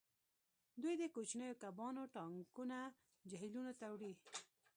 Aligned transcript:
دوی 0.81 0.95
د 1.01 1.03
کوچنیو 1.15 1.59
کبانو 1.63 2.03
ټانکونه 2.15 2.77
جهیلونو 3.29 3.71
ته 3.79 3.85
وړي 3.93 4.13